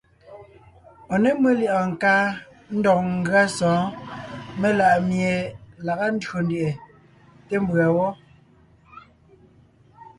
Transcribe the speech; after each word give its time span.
Ɔ̀ 1.13 1.17
ně 1.23 1.29
mʉ́ 1.41 1.51
lyɛ̌ʼɔɔn 1.59 1.91
káa 2.01 2.25
ndɔg 2.77 2.99
ngʉa 3.19 3.43
sɔ̌ɔn 3.57 3.85
melaʼmie 4.59 5.31
laga 5.85 6.07
ndÿò 6.15 6.37
ndyɛʼɛ 6.45 6.71
té 7.47 7.53
mbʉ̀a 7.63 7.87
wɔ́. 7.95 8.09